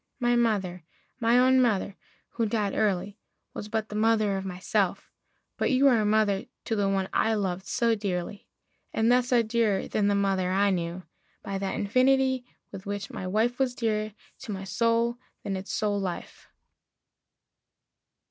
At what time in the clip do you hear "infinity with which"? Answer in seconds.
11.75-13.11